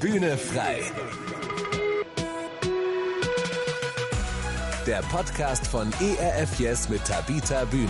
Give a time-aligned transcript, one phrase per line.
[0.00, 0.80] Bühne frei.
[4.86, 7.88] Der Podcast von ERF Yes mit Tabita Bühne.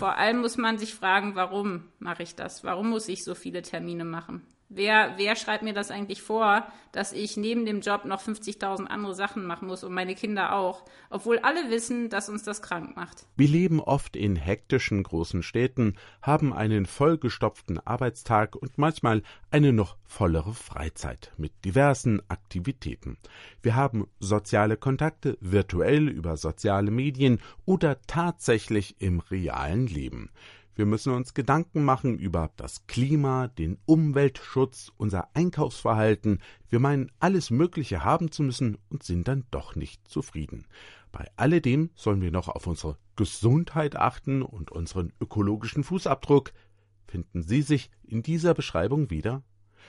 [0.00, 2.64] Vor allem muss man sich fragen, warum mache ich das?
[2.64, 4.42] Warum muss ich so viele Termine machen?
[4.68, 9.14] Wer, wer schreibt mir das eigentlich vor, dass ich neben dem Job noch 50.000 andere
[9.14, 13.26] Sachen machen muss und meine Kinder auch, obwohl alle wissen, dass uns das krank macht?
[13.36, 19.96] Wir leben oft in hektischen großen Städten, haben einen vollgestopften Arbeitstag und manchmal eine noch
[20.04, 23.18] vollere Freizeit mit diversen Aktivitäten.
[23.62, 30.30] Wir haben soziale Kontakte virtuell über soziale Medien oder tatsächlich im realen Leben.
[30.76, 36.40] Wir müssen uns Gedanken machen über das Klima, den Umweltschutz, unser Einkaufsverhalten.
[36.68, 40.66] Wir meinen, alles Mögliche haben zu müssen und sind dann doch nicht zufrieden.
[41.12, 46.52] Bei alledem sollen wir noch auf unsere Gesundheit achten und unseren ökologischen Fußabdruck.
[47.08, 49.42] Finden Sie sich in dieser Beschreibung wieder?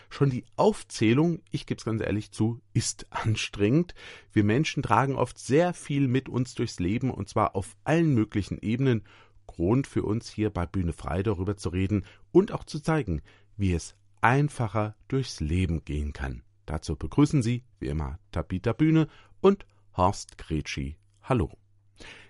[0.10, 3.94] Schon die Aufzählung, ich gebe es ganz ehrlich zu, ist anstrengend.
[4.32, 8.58] Wir Menschen tragen oft sehr viel mit uns durchs Leben und zwar auf allen möglichen
[8.60, 9.04] Ebenen
[9.48, 13.22] Grund für uns hier bei Bühne frei darüber zu reden und auch zu zeigen,
[13.56, 16.44] wie es einfacher durchs Leben gehen kann.
[16.66, 19.08] Dazu begrüßen Sie, wie immer, Tabita Bühne
[19.42, 20.98] und Horst Gretschi.
[21.24, 21.52] Hallo.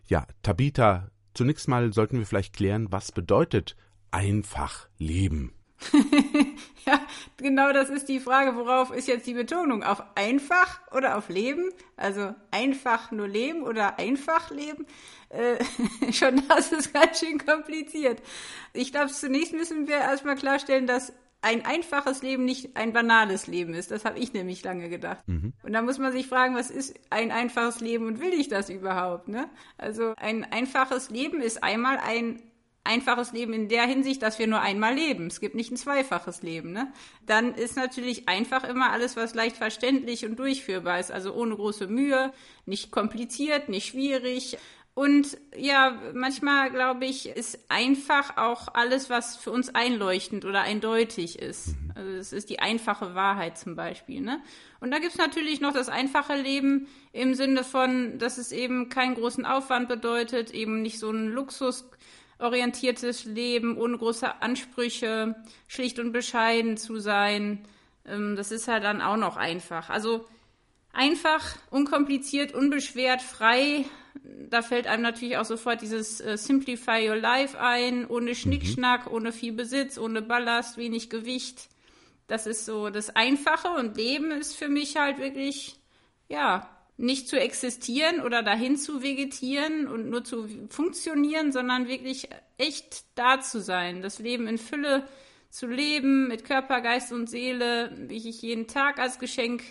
[0.08, 3.76] Ja, Tabita, zunächst mal sollten wir vielleicht klären, was bedeutet
[4.12, 5.54] einfach leben?
[6.86, 7.00] ja,
[7.38, 9.84] genau das ist die Frage, worauf ist jetzt die Betonung?
[9.84, 11.70] Auf einfach oder auf Leben?
[11.96, 14.86] Also einfach nur leben oder einfach leben?
[15.30, 15.58] Äh,
[16.14, 18.22] schon das ist ganz schön kompliziert.
[18.74, 23.74] Ich glaube, zunächst müssen wir erstmal klarstellen, dass ein einfaches Leben nicht ein banales Leben
[23.74, 23.92] ist.
[23.92, 25.28] Das habe ich nämlich lange gedacht.
[25.28, 25.54] Mhm.
[25.64, 28.70] Und da muss man sich fragen, was ist ein einfaches Leben und will ich das
[28.70, 29.28] überhaupt?
[29.28, 29.50] Ne?
[29.78, 32.42] Also ein einfaches Leben ist einmal ein
[32.88, 35.28] einfaches Leben in der Hinsicht, dass wir nur einmal leben.
[35.28, 36.72] Es gibt nicht ein zweifaches Leben.
[36.72, 36.92] Ne?
[37.26, 41.12] Dann ist natürlich einfach immer alles, was leicht verständlich und durchführbar ist.
[41.12, 42.34] Also ohne große Mühe,
[42.66, 44.58] nicht kompliziert, nicht schwierig.
[44.98, 51.38] Und ja, manchmal glaube ich, ist einfach auch alles, was für uns einleuchtend oder eindeutig
[51.38, 51.68] ist.
[51.68, 51.92] Mhm.
[51.94, 54.22] Also es ist die einfache Wahrheit zum Beispiel.
[54.22, 54.42] Ne?
[54.80, 58.90] Und da gibt es natürlich noch das einfache Leben im Sinne von, dass es eben
[58.90, 61.88] keinen großen Aufwand bedeutet, eben nicht so ein Luxus
[62.40, 65.36] orientiertes Leben, ohne große Ansprüche,
[65.68, 67.60] schlicht und bescheiden zu sein.
[68.04, 69.92] Ähm, das ist halt dann auch noch einfach.
[69.92, 70.26] Also
[70.92, 73.86] einfach, unkompliziert, unbeschwert, frei.
[74.50, 79.14] Da fällt einem natürlich auch sofort dieses äh, Simplify Your Life ein, ohne Schnickschnack, mhm.
[79.14, 81.70] ohne viel Besitz, ohne Ballast, wenig Gewicht.
[82.28, 85.80] Das ist so das Einfache und Leben ist für mich halt wirklich,
[86.28, 92.28] ja, nicht zu existieren oder dahin zu vegetieren und nur zu funktionieren, sondern wirklich
[92.58, 95.08] echt da zu sein, das Leben in Fülle
[95.50, 99.64] zu leben, mit Körper, Geist und Seele, wie ich jeden Tag als Geschenk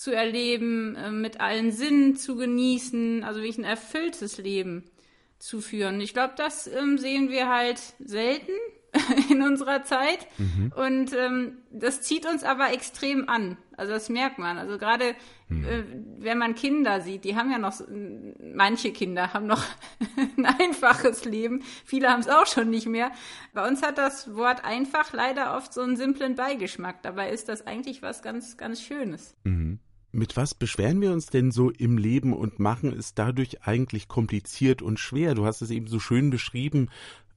[0.00, 4.84] zu erleben, äh, mit allen Sinnen zu genießen, also wirklich ein erfülltes Leben
[5.38, 6.00] zu führen.
[6.00, 8.52] Ich glaube, das ähm, sehen wir halt selten
[9.30, 10.26] in unserer Zeit.
[10.38, 10.72] Mhm.
[10.74, 13.58] Und ähm, das zieht uns aber extrem an.
[13.76, 14.56] Also das merkt man.
[14.56, 15.14] Also gerade
[15.48, 15.64] mhm.
[15.66, 15.84] äh,
[16.18, 17.78] wenn man Kinder sieht, die haben ja noch,
[18.40, 19.66] manche Kinder haben noch
[20.38, 21.62] ein einfaches Leben.
[21.84, 23.10] Viele haben es auch schon nicht mehr.
[23.52, 27.02] Bei uns hat das Wort einfach leider oft so einen simplen Beigeschmack.
[27.02, 29.36] Dabei ist das eigentlich was ganz, ganz Schönes.
[29.44, 29.78] Mhm.
[30.12, 34.82] Mit was beschweren wir uns denn so im Leben und machen es dadurch eigentlich kompliziert
[34.82, 35.34] und schwer?
[35.34, 36.88] Du hast es eben so schön beschrieben,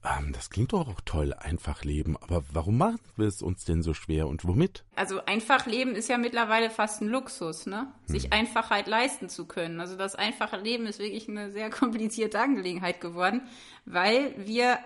[0.03, 2.17] ähm, das klingt doch auch toll, einfach leben.
[2.17, 4.83] Aber warum machen wir es uns denn so schwer und womit?
[4.95, 7.87] Also einfach leben ist ja mittlerweile fast ein Luxus, ne?
[8.05, 8.33] Sich hm.
[8.33, 9.79] Einfachheit leisten zu können.
[9.79, 13.41] Also das einfache Leben ist wirklich eine sehr komplizierte Angelegenheit geworden,
[13.85, 14.79] weil wir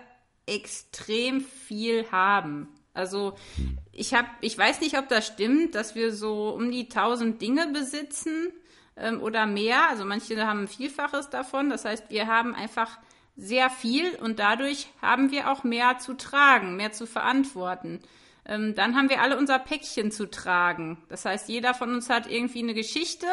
[0.46, 2.68] extrem viel haben.
[2.98, 3.78] Also hm.
[3.92, 7.68] ich habe, ich weiß nicht, ob das stimmt, dass wir so um die tausend Dinge
[7.68, 8.52] besitzen
[8.96, 9.88] ähm, oder mehr.
[9.88, 11.70] Also manche haben ein Vielfaches davon.
[11.70, 12.98] Das heißt, wir haben einfach
[13.36, 18.00] sehr viel und dadurch haben wir auch mehr zu tragen, mehr zu verantworten.
[18.44, 20.98] Ähm, dann haben wir alle unser Päckchen zu tragen.
[21.08, 23.26] Das heißt, jeder von uns hat irgendwie eine Geschichte.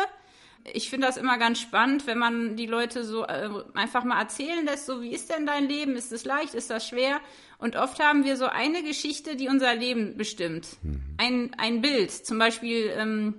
[0.73, 4.65] Ich finde das immer ganz spannend, wenn man die Leute so äh, einfach mal erzählen
[4.65, 5.95] lässt, so wie ist denn dein Leben?
[5.95, 6.55] Ist es leicht?
[6.55, 7.19] Ist das schwer?
[7.57, 10.67] Und oft haben wir so eine Geschichte, die unser Leben bestimmt.
[10.81, 11.01] Mhm.
[11.17, 12.11] Ein, ein Bild.
[12.11, 13.35] Zum Beispiel, ähm,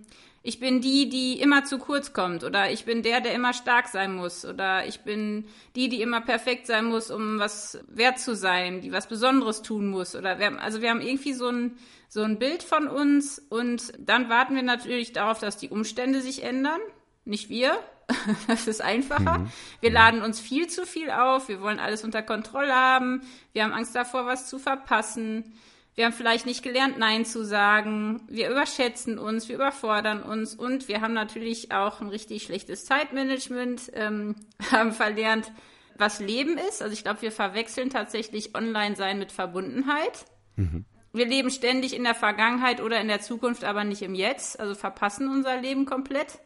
[0.46, 3.88] ich bin die, die immer zu kurz kommt oder ich bin der, der immer stark
[3.88, 8.36] sein muss oder ich bin die, die immer perfekt sein muss, um was wert zu
[8.36, 11.76] sein, die was Besonderes tun muss oder wir haben, also wir haben irgendwie so ein,
[12.08, 16.44] so ein Bild von uns und dann warten wir natürlich darauf, dass die Umstände sich
[16.44, 16.80] ändern,
[17.26, 17.78] nicht wir.
[18.46, 19.38] Das ist einfacher.
[19.38, 19.50] Mhm.
[19.80, 21.48] Wir laden uns viel zu viel auf.
[21.48, 23.22] Wir wollen alles unter Kontrolle haben.
[23.52, 25.54] Wir haben Angst davor, was zu verpassen.
[25.96, 28.22] wir haben vielleicht nicht gelernt, Nein zu sagen.
[28.28, 33.90] Wir überschätzen uns, wir überfordern uns und wir haben natürlich auch ein richtig schlechtes Zeitmanagement,
[33.94, 34.36] ähm,
[34.70, 35.50] haben verlernt,
[35.98, 36.82] was Leben ist.
[36.82, 40.26] Also ich glaube, wir verwechseln tatsächlich Online-Sein mit Verbundenheit.
[40.56, 40.84] Mhm.
[41.12, 44.60] Wir leben ständig in der Vergangenheit oder in der Zukunft, aber nicht im Jetzt.
[44.60, 46.38] Also verpassen unser Leben komplett.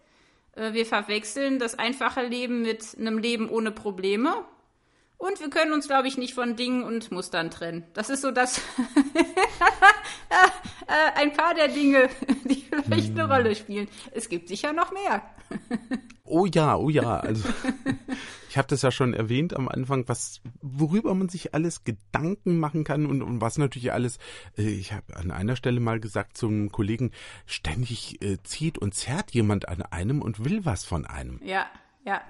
[0.61, 4.45] Äh, wir verwechseln das einfache Leben mit einem Leben ohne Probleme.
[5.21, 7.85] Und wir können uns, glaube ich, nicht von Dingen und Mustern trennen.
[7.93, 8.57] Das ist so das
[10.31, 12.09] äh, ein paar der Dinge,
[12.45, 13.87] die vielleicht eine Rolle spielen.
[14.13, 15.23] Es gibt sicher noch mehr.
[16.25, 17.19] oh ja, oh ja.
[17.19, 17.51] Also
[18.49, 22.85] ich habe das ja schon erwähnt am Anfang, was worüber man sich alles Gedanken machen
[22.85, 24.17] kann und, und was natürlich alles.
[24.57, 27.11] Äh, ich habe an einer Stelle mal gesagt zum Kollegen,
[27.45, 31.43] ständig äh, zieht und zerrt jemand an einem und will was von einem.
[31.45, 31.67] Ja.
[32.07, 32.23] Ja.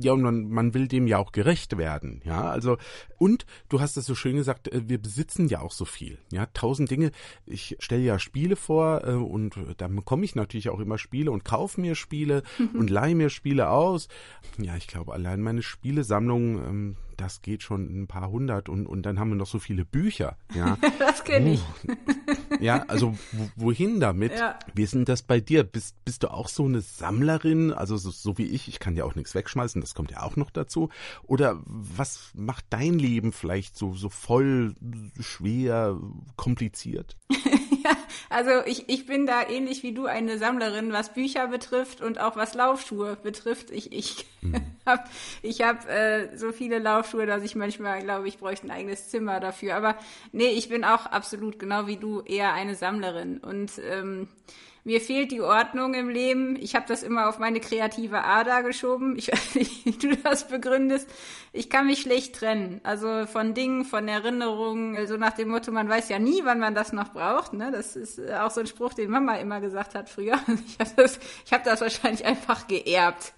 [0.00, 2.48] Ja, und man, man will dem ja auch gerecht werden, ja.
[2.48, 2.78] Also,
[3.18, 6.46] und du hast es so schön gesagt, äh, wir besitzen ja auch so viel, ja.
[6.46, 7.10] Tausend Dinge.
[7.44, 11.44] Ich stelle ja Spiele vor äh, und dann bekomme ich natürlich auch immer Spiele und
[11.44, 12.42] kaufe mir Spiele
[12.74, 14.08] und leihe mir Spiele aus.
[14.56, 19.02] Ja, ich glaube, allein meine Spielesammlung, ähm, das geht schon ein paar hundert und, und
[19.02, 20.38] dann haben wir noch so viele Bücher.
[20.54, 21.64] Ja, das kenne ich.
[22.60, 23.18] ja, also
[23.56, 24.32] wohin damit?
[24.32, 24.58] Ja.
[24.74, 25.64] Wie ist denn das bei dir?
[25.64, 27.72] Bist, bist du auch so eine Sammlerin?
[27.72, 30.36] Also so, so wie ich, ich kann ja auch nichts wegschmeißen, das kommt ja auch
[30.36, 30.88] noch dazu.
[31.24, 34.74] Oder was macht dein Leben vielleicht so, so voll
[35.20, 35.98] schwer,
[36.36, 37.16] kompliziert?
[38.30, 42.36] also ich, ich bin da ähnlich wie du eine Sammlerin, was Bücher betrifft und auch
[42.36, 43.70] was Laufschuhe betrifft.
[43.70, 44.56] Ich, ich mhm.
[44.86, 45.04] habe
[45.42, 49.40] ich hab, äh, so viele Laufschuhe, dass ich manchmal glaube, ich bräuchte ein eigenes Zimmer
[49.40, 49.76] dafür.
[49.76, 49.96] Aber
[50.32, 53.38] nee, ich bin auch absolut genau wie du eher eine Sammlerin.
[53.38, 54.28] Und ähm,
[54.88, 56.56] mir fehlt die Ordnung im Leben.
[56.56, 59.18] Ich habe das immer auf meine kreative Ader geschoben.
[59.18, 61.06] Ich weiß nicht, wie du das begründest.
[61.52, 62.80] Ich kann mich schlecht trennen.
[62.84, 66.58] Also von Dingen, von Erinnerungen, so also nach dem Motto, man weiß ja nie, wann
[66.58, 67.52] man das noch braucht.
[67.52, 67.70] Ne?
[67.70, 70.38] Das ist auch so ein Spruch, den Mama immer gesagt hat früher.
[70.66, 71.20] Ich habe das,
[71.52, 73.34] hab das wahrscheinlich einfach geerbt.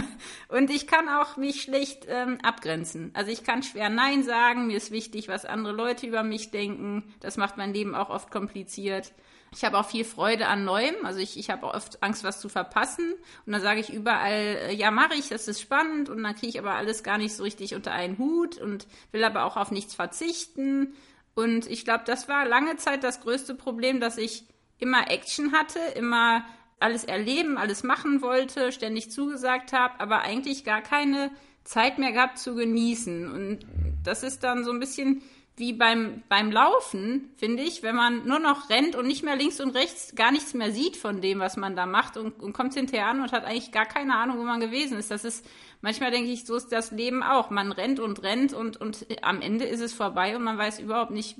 [0.48, 3.10] Und ich kann auch mich schlecht ähm, abgrenzen.
[3.14, 4.66] Also ich kann schwer Nein sagen.
[4.66, 7.14] Mir ist wichtig, was andere Leute über mich denken.
[7.20, 9.12] Das macht mein Leben auch oft kompliziert.
[9.52, 10.94] Ich habe auch viel Freude an Neuem.
[11.04, 13.12] Also ich, ich habe oft Angst, was zu verpassen.
[13.46, 16.08] Und dann sage ich überall, äh, ja, mache ich, das ist spannend.
[16.08, 19.24] Und dann kriege ich aber alles gar nicht so richtig unter einen Hut und will
[19.24, 20.94] aber auch auf nichts verzichten.
[21.34, 24.44] Und ich glaube, das war lange Zeit das größte Problem, dass ich
[24.78, 26.44] immer Action hatte, immer
[26.78, 31.30] alles erleben, alles machen wollte, ständig zugesagt habe, aber eigentlich gar keine
[31.64, 33.30] Zeit mehr gab zu genießen.
[33.30, 33.66] Und
[34.02, 35.22] das ist dann so ein bisschen
[35.60, 39.60] wie beim, beim Laufen, finde ich, wenn man nur noch rennt und nicht mehr links
[39.60, 42.74] und rechts gar nichts mehr sieht von dem, was man da macht und, und kommt
[42.74, 45.10] hinterher an und hat eigentlich gar keine Ahnung, wo man gewesen ist.
[45.10, 45.46] Das ist,
[45.82, 47.50] manchmal denke ich, so ist das Leben auch.
[47.50, 51.12] Man rennt und rennt und, und am Ende ist es vorbei und man weiß überhaupt
[51.12, 51.36] nicht,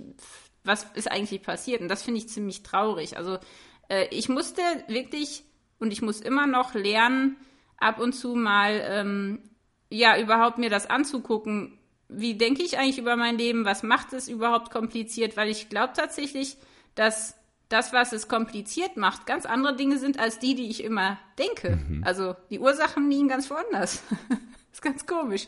[0.63, 1.81] was ist eigentlich passiert.
[1.81, 3.17] Und das finde ich ziemlich traurig.
[3.17, 3.39] Also
[3.89, 5.43] äh, ich musste wirklich
[5.79, 7.37] und ich muss immer noch lernen,
[7.79, 9.51] ab und zu mal ähm,
[9.89, 11.80] ja überhaupt mir das anzugucken,
[12.13, 13.65] wie denke ich eigentlich über mein Leben?
[13.65, 15.37] Was macht es überhaupt kompliziert?
[15.37, 16.57] Weil ich glaube tatsächlich,
[16.95, 17.37] dass
[17.69, 21.77] das, was es kompliziert macht, ganz andere Dinge sind als die, die ich immer denke.
[21.77, 22.05] Mhm.
[22.05, 24.03] Also die Ursachen liegen ganz woanders.
[24.73, 25.47] ist ganz komisch.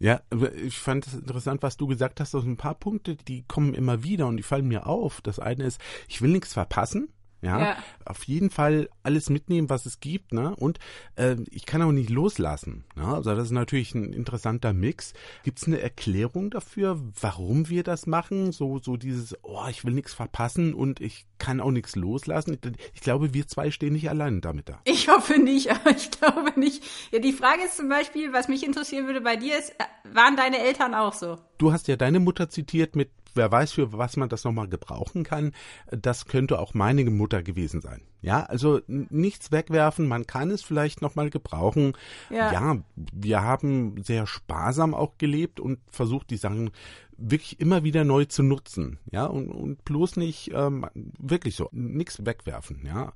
[0.00, 0.20] Ja,
[0.64, 2.34] ich fand es interessant, was du gesagt hast.
[2.34, 5.20] Also ein paar Punkte, die kommen immer wieder und die fallen mir auf.
[5.20, 7.12] Das eine ist, ich will nichts verpassen.
[7.42, 10.54] Ja, ja, auf jeden Fall alles mitnehmen, was es gibt, ne?
[10.56, 10.78] Und
[11.16, 12.84] äh, ich kann auch nicht loslassen.
[12.96, 13.06] Ne?
[13.06, 15.14] Also das ist natürlich ein interessanter Mix.
[15.42, 18.52] Gibt es eine Erklärung dafür, warum wir das machen?
[18.52, 22.58] So, so dieses, oh, ich will nichts verpassen und ich kann auch nichts loslassen.
[22.92, 24.80] Ich, glaube, wir zwei stehen nicht allein damit da.
[24.84, 26.84] Ich hoffe nicht, aber ich glaube nicht.
[27.10, 30.36] Ja, die Frage ist zum Beispiel, was mich interessieren würde bei dir ist, äh, waren
[30.36, 31.38] deine Eltern auch so?
[31.56, 35.24] Du hast ja deine Mutter zitiert mit wer weiß, für was man das nochmal gebrauchen
[35.24, 35.52] kann.
[35.90, 38.02] Das könnte auch meine Mutter gewesen sein.
[38.22, 41.94] Ja, also nichts wegwerfen, man kann es vielleicht nochmal gebrauchen.
[42.28, 42.52] Ja.
[42.52, 46.70] ja, wir haben sehr sparsam auch gelebt und versucht, die Sachen
[47.16, 48.98] wirklich immer wieder neu zu nutzen.
[49.10, 52.80] Ja, und, und bloß nicht ähm, wirklich so, nichts wegwerfen.
[52.84, 53.12] Ja.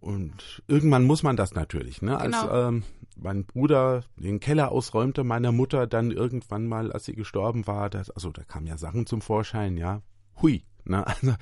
[0.00, 2.02] Und irgendwann muss man das natürlich.
[2.02, 2.18] Ne?
[2.18, 2.68] Als genau.
[2.68, 2.84] ähm,
[3.16, 8.10] mein Bruder den Keller ausräumte meiner Mutter dann irgendwann mal, als sie gestorben war, das,
[8.10, 10.02] also da kamen ja Sachen zum Vorschein, ja,
[10.40, 10.64] hui.
[10.84, 11.04] Ne?
[11.22, 11.34] Also,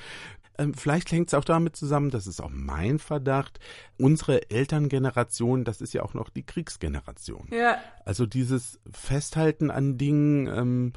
[0.58, 3.60] ähm, vielleicht hängt es auch damit zusammen, das ist auch mein Verdacht,
[3.98, 7.48] unsere Elterngeneration, das ist ja auch noch die Kriegsgeneration.
[7.50, 7.76] Ja.
[8.06, 10.92] Also dieses Festhalten an Dingen, ähm,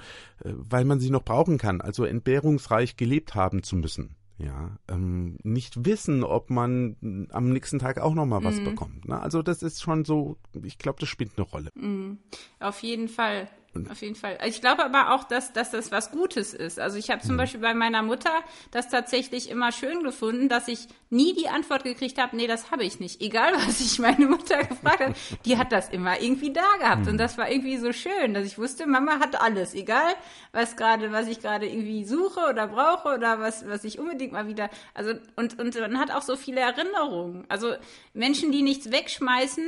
[0.46, 5.38] äh, weil man sie noch brauchen kann, also entbehrungsreich gelebt haben zu müssen ja, ähm,
[5.44, 8.66] nicht wissen, ob man am nächsten Tag auch noch mal was mhm.
[8.66, 9.08] bekommt.
[9.08, 9.20] Ne?
[9.20, 11.70] Also das ist schon so, ich glaube, das spielt eine Rolle.
[11.76, 12.20] Mhm.
[12.60, 13.50] Auf jeden Fall.
[13.90, 14.38] Auf jeden Fall.
[14.46, 16.80] Ich glaube aber auch, dass, dass das was Gutes ist.
[16.80, 17.38] Also ich habe zum mhm.
[17.38, 18.32] Beispiel bei meiner Mutter
[18.72, 22.84] das tatsächlich immer schön gefunden, dass ich nie die Antwort gekriegt habe, nee, das habe
[22.84, 23.22] ich nicht.
[23.22, 25.14] Egal, was ich meine Mutter gefragt habe,
[25.46, 27.04] die hat das immer irgendwie da gehabt.
[27.04, 27.10] Mhm.
[27.10, 29.76] Und das war irgendwie so schön, dass ich wusste, Mama hat alles.
[29.76, 30.14] Egal,
[30.52, 34.48] was gerade, was ich gerade irgendwie suche oder brauche oder was, was ich unbedingt mal
[34.48, 37.46] wieder, also, und, und man hat auch so viele Erinnerungen.
[37.50, 37.76] Also
[38.14, 39.64] Menschen, die nichts wegschmeißen,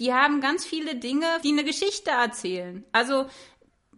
[0.00, 2.84] die haben ganz viele Dinge, die eine Geschichte erzählen.
[2.90, 3.26] Also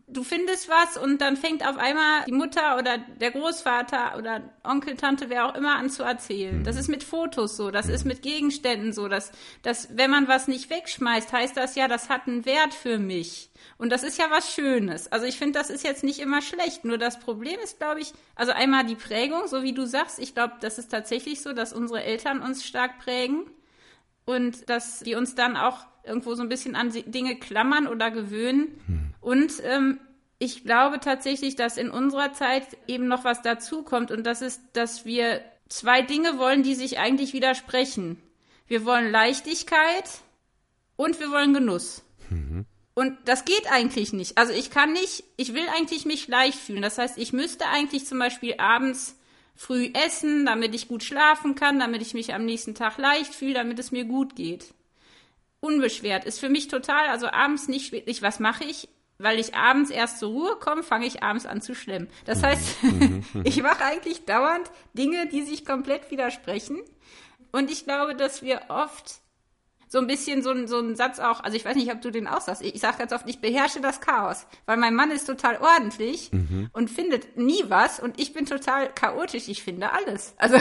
[0.08, 4.96] du findest was und dann fängt auf einmal die Mutter oder der Großvater oder Onkel,
[4.96, 6.64] Tante, wer auch immer an zu erzählen.
[6.64, 9.32] Das ist mit Fotos so, das ist mit Gegenständen so, dass,
[9.62, 13.50] dass wenn man was nicht wegschmeißt, heißt das ja, das hat einen Wert für mich.
[13.78, 15.10] Und das ist ja was Schönes.
[15.10, 16.84] Also ich finde, das ist jetzt nicht immer schlecht.
[16.84, 20.18] Nur das Problem ist, glaube ich, also einmal die Prägung, so wie du sagst.
[20.18, 23.50] Ich glaube, das ist tatsächlich so, dass unsere Eltern uns stark prägen
[24.24, 28.80] und dass die uns dann auch irgendwo so ein bisschen an Dinge klammern oder gewöhnen.
[28.86, 29.14] Hm.
[29.20, 30.00] Und ähm,
[30.38, 35.04] ich glaube tatsächlich, dass in unserer Zeit eben noch was dazukommt und das ist, dass
[35.04, 38.20] wir zwei Dinge wollen, die sich eigentlich widersprechen.
[38.66, 40.10] Wir wollen Leichtigkeit
[40.96, 42.02] und wir wollen Genuss.
[42.30, 42.66] Mhm.
[42.94, 44.36] Und das geht eigentlich nicht.
[44.36, 46.82] Also ich kann nicht, ich will eigentlich mich leicht fühlen.
[46.82, 49.16] Das heißt, ich müsste eigentlich zum Beispiel abends
[49.54, 53.54] früh essen, damit ich gut schlafen kann, damit ich mich am nächsten Tag leicht fühle,
[53.54, 54.74] damit es mir gut geht
[55.62, 56.24] unbeschwert.
[56.26, 58.88] Ist für mich total, also abends nicht wirklich, was mache ich?
[59.18, 62.08] Weil ich abends erst zur Ruhe komme, fange ich abends an zu schlemmen.
[62.24, 62.42] Das mhm.
[62.42, 63.24] heißt, mhm.
[63.44, 66.80] ich mache eigentlich dauernd Dinge, die sich komplett widersprechen.
[67.52, 69.22] Und ich glaube, dass wir oft
[69.86, 72.10] so ein bisschen so, ein, so ein Satz auch, also ich weiß nicht, ob du
[72.10, 72.62] den auch sagst.
[72.62, 76.70] Ich sage ganz oft, ich beherrsche das Chaos, weil mein Mann ist total ordentlich mhm.
[76.72, 80.34] und findet nie was und ich bin total chaotisch, ich finde alles.
[80.38, 80.56] Also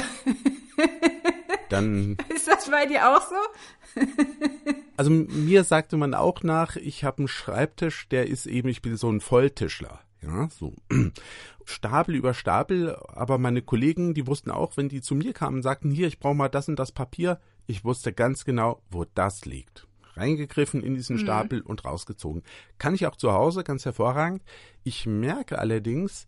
[1.69, 4.01] dann ist das bei dir auch so?
[5.01, 8.97] also mir sagte man auch nach, ich habe einen Schreibtisch, der ist eben, ich bin
[8.97, 9.99] so ein Volltischler.
[10.21, 10.75] Ja, so
[11.65, 15.89] Stapel über Stapel, aber meine Kollegen, die wussten auch, wenn die zu mir kamen, sagten,
[15.89, 19.87] hier, ich brauche mal das und das Papier, ich wusste ganz genau, wo das liegt.
[20.13, 21.21] Reingegriffen in diesen mhm.
[21.21, 22.43] Stapel und rausgezogen.
[22.77, 24.43] Kann ich auch zu Hause ganz hervorragend.
[24.83, 26.27] Ich merke allerdings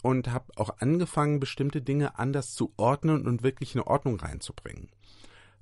[0.00, 4.88] und habe auch angefangen, bestimmte Dinge anders zu ordnen und wirklich eine Ordnung reinzubringen.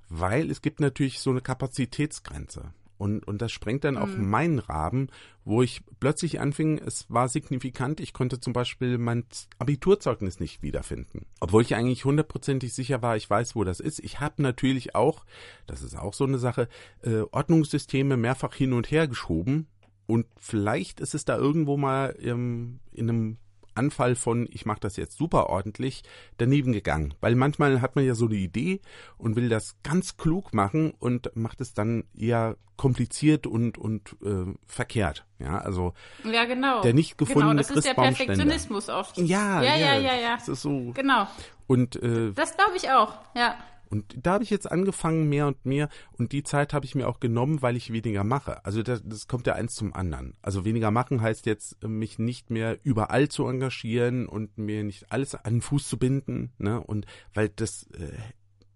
[0.09, 2.73] Weil es gibt natürlich so eine Kapazitätsgrenze.
[2.99, 4.01] Und, und das sprengt dann mhm.
[4.01, 5.09] auch meinen Rahmen,
[5.45, 9.23] wo ich plötzlich anfing, es war signifikant, ich konnte zum Beispiel mein
[9.57, 11.25] Abiturzeugnis nicht wiederfinden.
[11.39, 13.99] Obwohl ich eigentlich hundertprozentig sicher war, ich weiß, wo das ist.
[13.99, 15.25] Ich habe natürlich auch,
[15.65, 16.67] das ist auch so eine Sache,
[17.01, 19.67] äh, Ordnungssysteme mehrfach hin und her geschoben.
[20.05, 23.37] Und vielleicht ist es da irgendwo mal ähm, in einem
[23.79, 26.03] Anfall von, ich mache das jetzt super ordentlich,
[26.37, 27.13] daneben gegangen.
[27.21, 28.81] Weil manchmal hat man ja so eine Idee
[29.17, 34.53] und will das ganz klug machen und macht es dann eher kompliziert und, und äh,
[34.65, 35.25] verkehrt.
[35.39, 35.93] Ja, also
[36.23, 36.81] ja, genau.
[36.81, 39.17] der nicht gefundene genau, das ist der Perfektionismus oft.
[39.17, 40.35] Ja, ja, ja, ja, ja.
[40.35, 40.91] Das ist so.
[40.93, 41.27] Genau.
[41.67, 43.17] Und äh, das glaube ich auch.
[43.35, 43.55] Ja.
[43.89, 45.89] Und da habe ich jetzt angefangen, mehr und mehr.
[46.11, 48.63] Und die Zeit habe ich mir auch genommen, weil ich weniger mache.
[48.65, 50.35] Also das, das kommt ja eins zum anderen.
[50.41, 55.35] Also weniger machen heißt jetzt, mich nicht mehr überall zu engagieren und mir nicht alles
[55.35, 56.51] an den Fuß zu binden.
[56.57, 56.79] Ne?
[56.79, 58.11] Und weil das äh,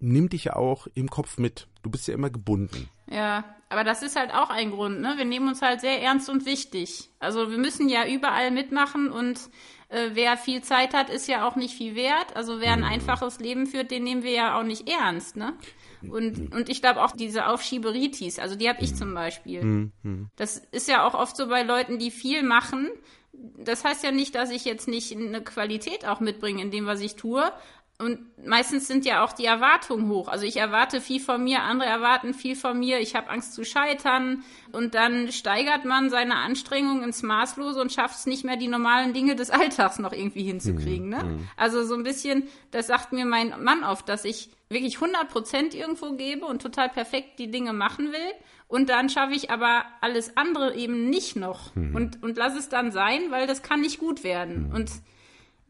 [0.03, 1.67] nimmt dich ja auch im Kopf mit.
[1.81, 2.89] Du bist ja immer gebunden.
[3.10, 5.13] Ja, aber das ist halt auch ein Grund, ne?
[5.17, 7.10] Wir nehmen uns halt sehr ernst und wichtig.
[7.19, 9.39] Also wir müssen ja überall mitmachen und
[9.89, 12.36] äh, wer viel Zeit hat, ist ja auch nicht viel wert.
[12.36, 12.86] Also wer ein mhm.
[12.86, 15.53] einfaches Leben führt, den nehmen wir ja auch nicht ernst, ne?
[16.01, 19.63] Und, und ich glaube auch diese Aufschieberitis, also die habe ich zum Beispiel.
[19.63, 20.29] Mhm.
[20.36, 22.89] Das ist ja auch oft so bei Leuten, die viel machen.
[23.31, 27.00] Das heißt ja nicht, dass ich jetzt nicht eine Qualität auch mitbringe in dem, was
[27.00, 27.50] ich tue,
[28.03, 30.27] und meistens sind ja auch die Erwartungen hoch.
[30.27, 33.63] Also ich erwarte viel von mir, andere erwarten viel von mir, ich habe Angst zu
[33.63, 34.43] scheitern.
[34.72, 39.13] Und dann steigert man seine Anstrengungen ins Maßlose und schafft es nicht mehr, die normalen
[39.13, 41.10] Dinge des Alltags noch irgendwie hinzukriegen.
[41.10, 41.24] Ne?
[41.24, 41.48] Mhm.
[41.55, 45.74] Also so ein bisschen, das sagt mir mein Mann oft, dass ich wirklich 100 Prozent
[45.74, 48.31] irgendwo gebe und total perfekt die Dinge machen will.
[48.67, 51.75] Und dann schaffe ich aber alles andere eben nicht noch.
[51.75, 51.95] Mhm.
[51.95, 54.69] Und, und lass es dann sein, weil das kann nicht gut werden.
[54.69, 54.75] Mhm.
[54.75, 54.91] Und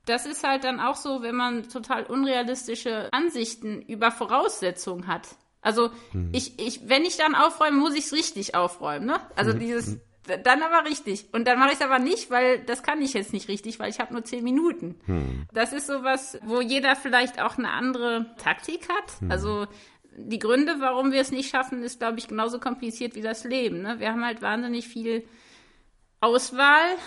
[0.06, 5.28] das ist halt dann auch so, wenn man total unrealistische Ansichten über Voraussetzungen hat.
[5.62, 6.30] Also hm.
[6.34, 9.22] ich, ich, wenn ich dann aufräume, muss ich es richtig aufräumen, ne?
[9.36, 9.60] Also hm.
[9.60, 11.28] dieses, dann aber richtig.
[11.32, 13.90] Und dann mache ich es aber nicht, weil das kann ich jetzt nicht richtig, weil
[13.90, 15.00] ich habe nur zehn Minuten.
[15.06, 15.48] Hm.
[15.54, 19.22] Das ist sowas, wo jeder vielleicht auch eine andere Taktik hat.
[19.22, 19.32] Hm.
[19.32, 19.68] Also
[20.18, 23.82] die Gründe, warum wir es nicht schaffen, ist, glaube ich, genauso kompliziert wie das Leben.
[23.82, 24.00] Ne?
[24.00, 25.24] Wir haben halt wahnsinnig viel
[26.20, 26.98] Auswahl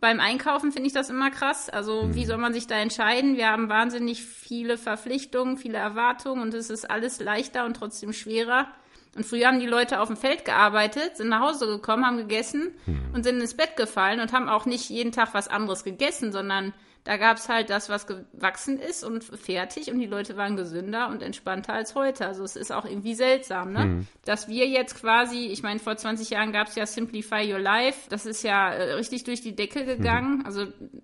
[0.00, 1.70] beim Einkaufen finde ich das immer krass.
[1.70, 2.14] Also mhm.
[2.14, 3.36] wie soll man sich da entscheiden?
[3.36, 8.68] Wir haben wahnsinnig viele Verpflichtungen, viele Erwartungen und es ist alles leichter und trotzdem schwerer.
[9.16, 12.72] Und früher haben die Leute auf dem Feld gearbeitet, sind nach Hause gekommen, haben gegessen
[12.84, 13.14] hm.
[13.14, 16.74] und sind ins Bett gefallen und haben auch nicht jeden Tag was anderes gegessen, sondern
[17.04, 21.08] da gab es halt das, was gewachsen ist und fertig und die Leute waren gesünder
[21.10, 22.26] und entspannter als heute.
[22.26, 23.84] Also es ist auch irgendwie seltsam, ne?
[23.84, 24.06] Mhm.
[24.24, 28.08] Dass wir jetzt quasi, ich meine, vor 20 Jahren gab es ja Simplify Your Life,
[28.08, 30.46] das ist ja äh, richtig durch die Decke gegangen, mhm.
[30.46, 30.62] also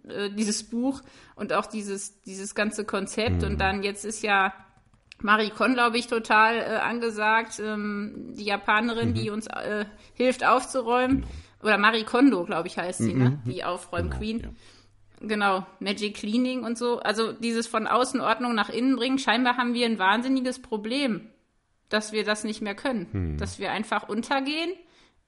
[0.08, 1.02] äh, dieses Buch
[1.34, 3.48] und auch dieses, dieses ganze Konzept mhm.
[3.48, 4.54] und dann jetzt ist ja
[5.22, 9.34] Marie Kon, glaube ich, total äh, angesagt, ähm, die Japanerin, die mhm.
[9.34, 11.20] uns äh, hilft aufzuräumen.
[11.20, 11.32] Genau.
[11.62, 13.38] Oder Marie Kondo, glaube ich, heißt sie, ne?
[13.44, 13.50] Mhm.
[13.50, 14.38] Die Aufräum-Queen.
[14.38, 14.79] Genau, ja.
[15.20, 17.00] Genau, Magic Cleaning und so.
[17.00, 19.18] Also dieses von außen Ordnung nach innen bringen.
[19.18, 21.28] Scheinbar haben wir ein wahnsinniges Problem,
[21.90, 23.08] dass wir das nicht mehr können.
[23.12, 23.38] Hm.
[23.38, 24.72] Dass wir einfach untergehen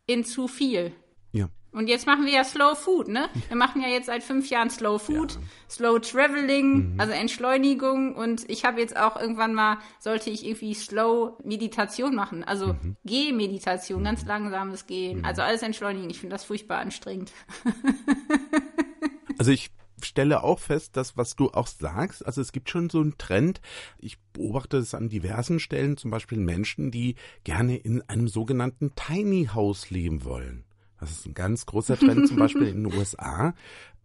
[0.06, 0.92] in zu viel.
[1.32, 1.48] Ja.
[1.72, 3.30] Und jetzt machen wir ja Slow Food, ne?
[3.48, 5.40] Wir machen ja jetzt seit fünf Jahren Slow Food, ja.
[5.70, 7.00] Slow Traveling, mhm.
[7.00, 8.14] also Entschleunigung.
[8.14, 12.96] Und ich habe jetzt auch irgendwann mal, sollte ich irgendwie Slow Meditation machen, also mhm.
[13.04, 14.04] Gehmeditation, mhm.
[14.04, 15.20] ganz langsames Gehen.
[15.20, 15.24] Mhm.
[15.24, 16.10] Also alles entschleunigen.
[16.10, 17.32] Ich finde das furchtbar anstrengend.
[19.38, 19.70] also ich
[20.04, 23.60] stelle auch fest, dass was du auch sagst, also es gibt schon so einen Trend.
[23.98, 29.50] Ich beobachte es an diversen Stellen, zum Beispiel Menschen, die gerne in einem sogenannten Tiny
[29.54, 30.64] House leben wollen.
[31.00, 33.54] Das ist ein ganz großer Trend, zum Beispiel in den USA.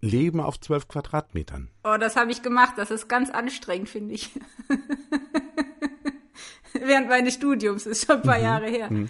[0.01, 1.69] Leben auf zwölf Quadratmetern.
[1.83, 2.73] Oh, das habe ich gemacht.
[2.77, 4.31] Das ist ganz anstrengend, finde ich.
[6.73, 8.43] Während meines Studiums ist schon ein paar mhm.
[8.43, 8.91] Jahre her.
[8.91, 9.09] Mhm.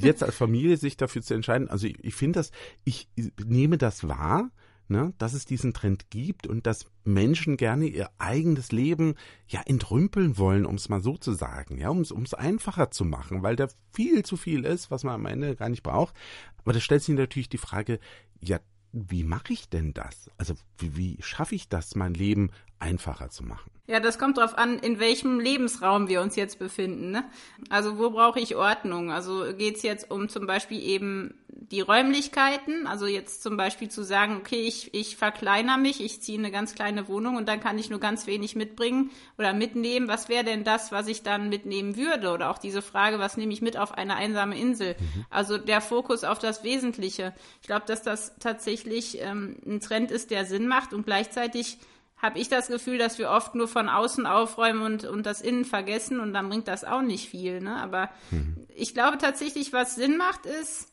[0.00, 2.50] Jetzt als Familie sich dafür zu entscheiden, also ich, ich finde das,
[2.84, 3.08] ich
[3.44, 4.50] nehme das wahr,
[4.88, 9.14] ne, dass es diesen Trend gibt und dass Menschen gerne ihr eigenes Leben
[9.48, 13.42] ja entrümpeln wollen, um es mal so zu sagen, ja, um es einfacher zu machen,
[13.42, 16.14] weil da viel zu viel ist, was man am Ende gar nicht braucht.
[16.58, 17.98] Aber da stellt sich natürlich die Frage,
[18.40, 18.58] ja,
[18.92, 20.30] wie mache ich denn das?
[20.36, 23.70] Also wie, wie schaffe ich das, mein Leben einfacher zu machen?
[23.86, 27.10] Ja, das kommt darauf an, in welchem Lebensraum wir uns jetzt befinden.
[27.10, 27.24] Ne?
[27.68, 29.12] Also wo brauche ich Ordnung?
[29.12, 34.02] Also geht es jetzt um zum Beispiel eben die Räumlichkeiten, also jetzt zum Beispiel zu
[34.02, 37.78] sagen, okay, ich, ich verkleiner mich, ich ziehe eine ganz kleine Wohnung und dann kann
[37.78, 40.08] ich nur ganz wenig mitbringen oder mitnehmen.
[40.08, 42.32] Was wäre denn das, was ich dann mitnehmen würde?
[42.32, 44.96] Oder auch diese Frage, was nehme ich mit auf eine einsame Insel?
[44.98, 45.26] Mhm.
[45.30, 47.34] Also der Fokus auf das Wesentliche.
[47.60, 51.78] Ich glaube, dass das tatsächlich ähm, ein Trend ist, der Sinn macht und gleichzeitig
[52.24, 55.66] habe ich das Gefühl, dass wir oft nur von außen aufräumen und, und das Innen
[55.66, 57.60] vergessen und dann bringt das auch nicht viel.
[57.60, 57.76] Ne?
[57.76, 58.56] Aber mhm.
[58.74, 60.88] ich glaube tatsächlich, was Sinn macht, ist,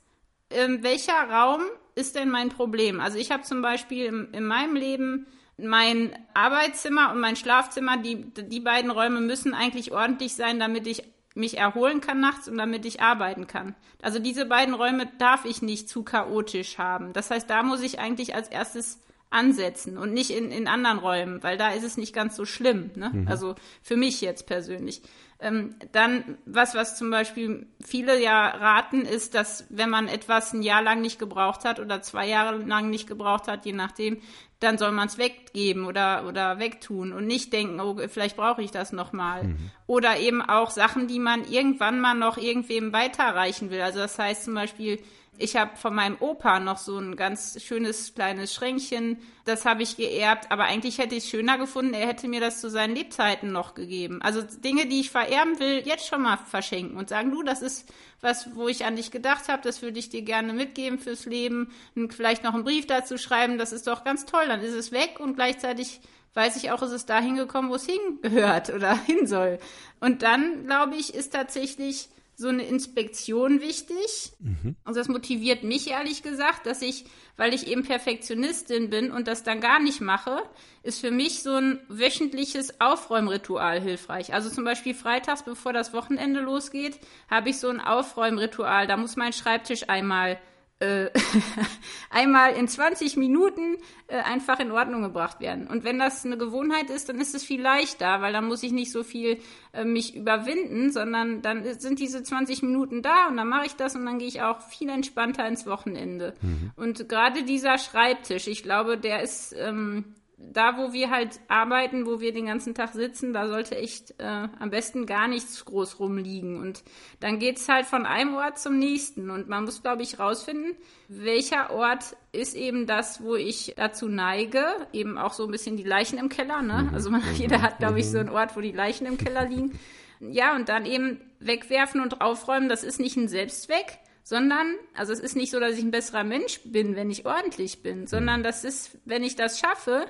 [0.49, 1.61] ähm, welcher Raum
[1.95, 2.99] ist denn mein Problem?
[2.99, 5.25] Also ich habe zum Beispiel in, in meinem Leben
[5.57, 11.03] mein Arbeitszimmer und mein Schlafzimmer, die, die beiden Räume müssen eigentlich ordentlich sein, damit ich
[11.33, 13.75] mich erholen kann nachts und damit ich arbeiten kann.
[14.01, 17.13] Also diese beiden Räume darf ich nicht zu chaotisch haben.
[17.13, 18.99] Das heißt, da muss ich eigentlich als erstes
[19.31, 22.91] ansetzen und nicht in, in anderen Räumen, weil da ist es nicht ganz so schlimm.
[22.95, 23.09] Ne?
[23.11, 23.27] Mhm.
[23.27, 25.01] Also für mich jetzt persönlich.
[25.39, 30.61] Ähm, dann, was, was zum Beispiel viele ja raten, ist, dass wenn man etwas ein
[30.61, 34.21] Jahr lang nicht gebraucht hat oder zwei Jahre lang nicht gebraucht hat, je nachdem,
[34.59, 38.69] dann soll man es weggeben oder, oder wegtun und nicht denken, oh, vielleicht brauche ich
[38.69, 39.45] das nochmal.
[39.45, 39.71] Mhm.
[39.87, 43.81] Oder eben auch Sachen, die man irgendwann mal noch irgendwem weiterreichen will.
[43.81, 45.01] Also das heißt zum Beispiel,
[45.37, 49.17] ich habe von meinem Opa noch so ein ganz schönes kleines Schränkchen.
[49.45, 50.51] Das habe ich geerbt.
[50.51, 53.73] Aber eigentlich hätte ich es schöner gefunden, er hätte mir das zu seinen Lebzeiten noch
[53.73, 54.21] gegeben.
[54.21, 57.91] Also Dinge, die ich vererben will, jetzt schon mal verschenken und sagen, du, das ist
[58.21, 61.73] was, wo ich an dich gedacht habe, das würde ich dir gerne mitgeben fürs Leben.
[61.95, 64.45] Und vielleicht noch einen Brief dazu schreiben, das ist doch ganz toll.
[64.47, 66.01] Dann ist es weg und gleichzeitig
[66.33, 69.59] weiß ich auch, ist es dahin gekommen, wo es hingehört oder hin soll.
[69.99, 74.33] Und dann, glaube ich, ist tatsächlich so eine Inspektion wichtig.
[74.39, 74.75] Mhm.
[74.83, 77.05] Also das motiviert mich ehrlich gesagt, dass ich,
[77.37, 80.41] weil ich eben Perfektionistin bin und das dann gar nicht mache,
[80.83, 84.33] ist für mich so ein wöchentliches Aufräumritual hilfreich.
[84.33, 88.87] Also zum Beispiel freitags, bevor das Wochenende losgeht, habe ich so ein Aufräumritual.
[88.87, 90.39] Da muss mein Schreibtisch einmal
[92.09, 95.67] einmal in 20 Minuten äh, einfach in Ordnung gebracht werden.
[95.67, 98.71] Und wenn das eine Gewohnheit ist, dann ist es viel leichter, weil dann muss ich
[98.71, 99.39] nicht so viel
[99.73, 103.95] äh, mich überwinden, sondern dann sind diese 20 Minuten da und dann mache ich das
[103.95, 106.33] und dann gehe ich auch viel entspannter ins Wochenende.
[106.41, 106.71] Mhm.
[106.75, 110.15] Und gerade dieser Schreibtisch, ich glaube, der ist ähm,
[110.53, 114.47] da, wo wir halt arbeiten, wo wir den ganzen Tag sitzen, da sollte echt äh,
[114.59, 116.59] am besten gar nichts groß rumliegen.
[116.59, 116.83] Und
[117.19, 119.29] dann geht's halt von einem Ort zum nächsten.
[119.29, 120.75] Und man muss, glaube ich, rausfinden,
[121.07, 124.65] welcher Ort ist eben das, wo ich dazu neige.
[124.93, 126.61] Eben auch so ein bisschen die Leichen im Keller.
[126.61, 126.87] Ne?
[126.89, 126.93] Mhm.
[126.93, 129.79] Also man, jeder hat, glaube ich, so einen Ort, wo die Leichen im Keller liegen.
[130.19, 135.19] Ja, und dann eben wegwerfen und aufräumen, das ist nicht ein Selbstzweck, sondern, also es
[135.19, 138.43] ist nicht so, dass ich ein besserer Mensch bin, wenn ich ordentlich bin, sondern mhm.
[138.43, 140.05] das ist, wenn ich das schaffe,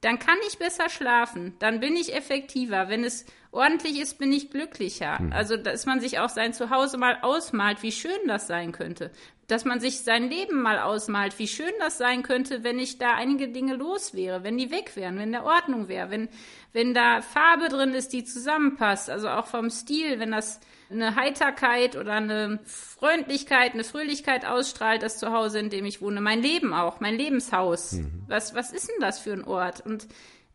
[0.00, 2.90] dann kann ich besser schlafen, dann bin ich effektiver.
[2.90, 5.20] Wenn es ordentlich ist, bin ich glücklicher.
[5.20, 5.32] Mhm.
[5.32, 9.10] Also, dass man sich auch sein Zuhause mal ausmalt, wie schön das sein könnte.
[9.46, 13.14] Dass man sich sein Leben mal ausmalt, wie schön das sein könnte, wenn ich da
[13.14, 16.28] einige Dinge los wäre, wenn die weg wären, wenn der Ordnung wäre, wenn,
[16.72, 21.96] wenn da Farbe drin ist, die zusammenpasst, also auch vom Stil, wenn das eine Heiterkeit
[21.96, 26.20] oder eine Freundlichkeit, eine Fröhlichkeit ausstrahlt, das Zuhause, in dem ich wohne.
[26.20, 27.92] Mein Leben auch, mein Lebenshaus.
[27.92, 28.24] Mhm.
[28.28, 29.84] Was, was ist denn das für ein Ort?
[29.84, 30.06] Und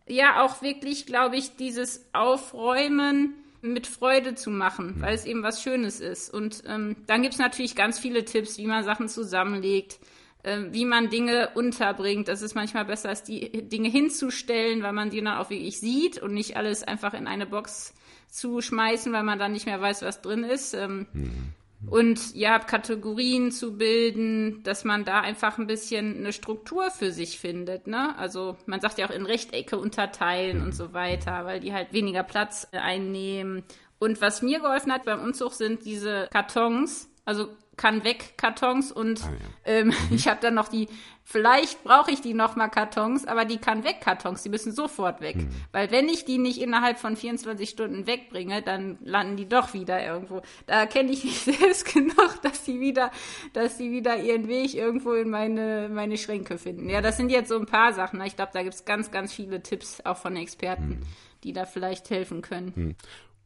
[0.08, 5.62] ja, auch wirklich, glaube ich, dieses Aufräumen mit Freude zu machen, weil es eben was
[5.62, 6.34] Schönes ist.
[6.34, 10.00] Und ähm, dann gibt es natürlich ganz viele Tipps, wie man Sachen zusammenlegt,
[10.44, 12.28] äh, wie man Dinge unterbringt.
[12.28, 16.22] Das ist manchmal besser, als die Dinge hinzustellen, weil man die dann auch wirklich sieht
[16.22, 17.94] und nicht alles einfach in eine Box
[18.30, 20.74] zu schmeißen, weil man dann nicht mehr weiß, was drin ist.
[20.74, 21.54] Ähm, mhm.
[21.88, 27.40] Und ja, Kategorien zu bilden, dass man da einfach ein bisschen eine Struktur für sich
[27.40, 27.88] findet.
[27.88, 28.18] Ne?
[28.18, 32.24] Also man sagt ja auch in Rechtecke unterteilen und so weiter, weil die halt weniger
[32.24, 33.64] Platz einnehmen.
[33.98, 39.24] Und was mir geholfen hat beim Umzug sind diese Kartons, also kann weg Kartons und
[39.24, 39.72] ah, ja.
[39.74, 39.94] ähm, mhm.
[40.12, 40.90] ich habe dann noch die,
[41.30, 45.22] vielleicht brauche ich die noch mal Kartons, aber die kann weg Kartons, die müssen sofort
[45.22, 45.36] weg.
[45.36, 45.50] Mhm.
[45.72, 50.04] Weil wenn ich die nicht innerhalb von 24 Stunden wegbringe, dann landen die doch wieder
[50.04, 50.42] irgendwo.
[50.66, 53.12] Da kenne ich mich selbst genug, dass die wieder,
[53.54, 56.90] dass die wieder ihren Weg irgendwo in meine, meine Schränke finden.
[56.90, 58.20] Ja, das sind jetzt so ein paar Sachen.
[58.22, 61.00] Ich glaube, da gibt es ganz, ganz viele Tipps auch von Experten, mhm.
[61.44, 62.74] die da vielleicht helfen können.
[62.76, 62.96] Mhm.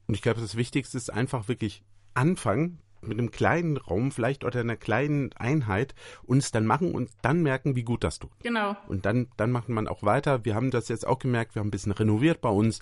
[0.07, 4.59] Und ich glaube, das Wichtigste ist einfach wirklich anfangen, mit einem kleinen Raum vielleicht oder
[4.59, 8.31] einer kleinen Einheit uns dann machen und dann merken, wie gut das tut.
[8.41, 8.75] Genau.
[8.87, 10.45] Und dann, dann macht man auch weiter.
[10.45, 12.79] Wir haben das jetzt auch gemerkt, wir haben ein bisschen renoviert bei uns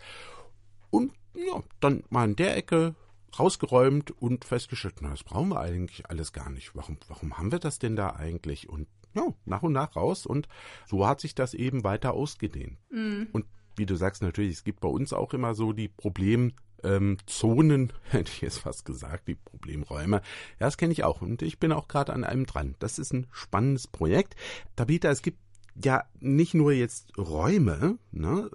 [0.90, 2.96] und ja, dann mal in der Ecke
[3.38, 6.76] rausgeräumt und festgestellt, na, das brauchen wir eigentlich alles gar nicht.
[6.76, 8.68] Warum, warum haben wir das denn da eigentlich?
[8.68, 10.48] Und ja, nach und nach raus und
[10.86, 12.78] so hat sich das eben weiter ausgedehnt.
[12.90, 13.28] Mhm.
[13.32, 17.18] Und wie du sagst, natürlich, es gibt bei uns auch immer so die Problem, ähm,
[17.26, 20.18] Zonen, hätte ich jetzt fast gesagt, die Problemräume.
[20.60, 22.76] Ja, das kenne ich auch und ich bin auch gerade an einem dran.
[22.80, 24.36] Das ist ein spannendes Projekt.
[24.76, 25.40] Tabita, es gibt
[25.76, 28.50] ja nicht nur jetzt Räume, ne,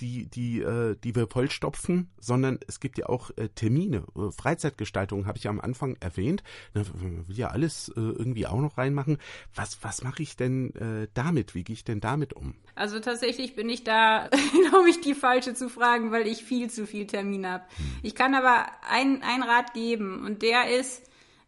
[0.00, 4.04] die, die, äh, die wir vollstopfen, sondern es gibt ja auch äh, Termine.
[4.16, 6.42] Äh, Freizeitgestaltung habe ich ja am Anfang erwähnt.
[6.72, 6.86] Man
[7.28, 9.18] will ja alles irgendwie auch noch reinmachen.
[9.54, 11.54] Was, was mache ich denn äh, damit?
[11.54, 12.54] Wie gehe ich denn damit um?
[12.74, 14.28] Also tatsächlich bin ich da,
[14.70, 17.64] glaube ich, die falsche zu fragen, weil ich viel zu viel Termine habe.
[17.76, 17.84] Hm.
[18.02, 21.02] Ich kann aber einen Rat geben und der ist,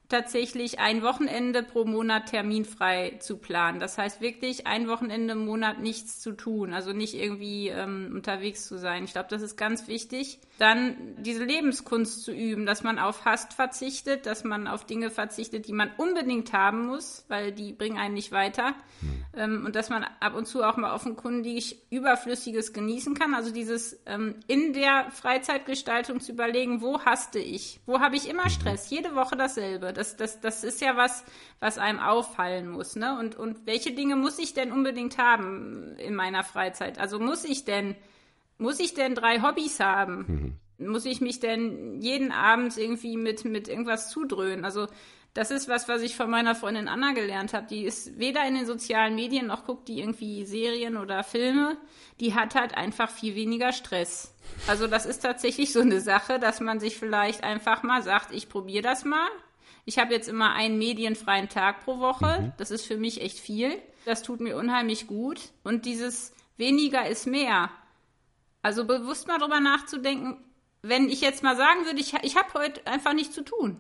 [0.08, 3.80] tatsächlich ein Wochenende pro Monat terminfrei zu planen.
[3.80, 8.66] Das heißt wirklich ein Wochenende im Monat nichts zu tun, also nicht irgendwie ähm, unterwegs
[8.66, 9.04] zu sein.
[9.04, 10.38] Ich glaube, das ist ganz wichtig.
[10.58, 15.66] Dann diese Lebenskunst zu üben, dass man auf Hast verzichtet, dass man auf Dinge verzichtet,
[15.66, 18.74] die man unbedingt haben muss, weil die bringen einen nicht weiter.
[19.00, 19.24] Mhm.
[19.36, 23.34] Ähm, und dass man ab und zu auch mal offenkundig Überflüssiges genießen kann.
[23.34, 27.80] Also dieses ähm, in der Freizeitgestaltung zu überlegen, wo haste ich?
[27.86, 28.50] Wo habe ich immer mhm.
[28.50, 28.88] Stress?
[28.88, 29.95] Jede Woche dasselbe.
[29.96, 31.24] Das, das, das ist ja was,
[31.60, 32.96] was einem auffallen muss.
[32.96, 33.18] Ne?
[33.18, 36.98] Und, und welche Dinge muss ich denn unbedingt haben in meiner Freizeit?
[36.98, 37.96] Also muss ich denn,
[38.58, 40.58] muss ich denn drei Hobbys haben?
[40.78, 40.88] Mhm.
[40.88, 44.64] Muss ich mich denn jeden Abend irgendwie mit, mit irgendwas zudröhnen?
[44.64, 44.88] Also
[45.36, 47.66] das ist was, was ich von meiner Freundin Anna gelernt habe.
[47.66, 51.76] Die ist weder in den sozialen Medien noch guckt die irgendwie Serien oder Filme.
[52.20, 54.34] Die hat halt einfach viel weniger Stress.
[54.66, 58.48] Also das ist tatsächlich so eine Sache, dass man sich vielleicht einfach mal sagt, ich
[58.48, 59.28] probiere das mal.
[59.86, 62.40] Ich habe jetzt immer einen medienfreien Tag pro Woche.
[62.42, 62.52] Mhm.
[62.58, 63.80] Das ist für mich echt viel.
[64.04, 65.40] Das tut mir unheimlich gut.
[65.62, 67.70] Und dieses weniger ist mehr.
[68.62, 70.44] Also bewusst mal drüber nachzudenken,
[70.82, 73.78] wenn ich jetzt mal sagen würde, ich, ich habe heute einfach nichts zu tun.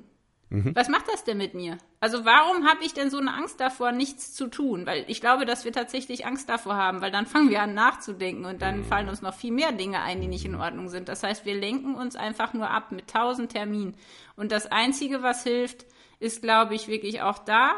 [0.48, 0.76] Mhm.
[0.76, 1.78] Was macht das denn mit mir?
[1.98, 4.86] Also warum habe ich denn so eine Angst davor, nichts zu tun?
[4.86, 8.44] Weil ich glaube, dass wir tatsächlich Angst davor haben, weil dann fangen wir an nachzudenken
[8.44, 8.84] und dann mhm.
[8.84, 11.08] fallen uns noch viel mehr Dinge ein, die nicht in Ordnung sind.
[11.08, 13.96] Das heißt, wir lenken uns einfach nur ab mit tausend Terminen.
[14.36, 15.84] Und das Einzige, was hilft,
[16.18, 17.74] ist, glaube ich, wirklich auch da,